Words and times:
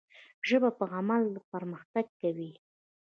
ژبه 0.47 0.69
په 0.79 0.85
عمل 0.97 1.23
پرمختګ 1.51 2.05
کوي. 2.21 2.51